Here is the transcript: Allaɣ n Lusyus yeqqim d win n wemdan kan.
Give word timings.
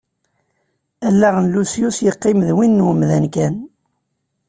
Allaɣ 1.07 1.35
n 1.39 1.49
Lusyus 1.53 1.97
yeqqim 2.05 2.39
d 2.47 2.49
win 2.57 2.77
n 2.81 2.85
wemdan 2.85 3.25
kan. 3.35 3.55